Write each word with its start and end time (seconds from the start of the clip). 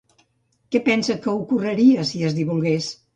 Què 0.75 0.79
pensa 0.87 1.17
que 1.25 1.35
ocorreria 1.41 2.07
si 2.13 2.23
es 2.31 2.37
divulgués? 2.39 2.89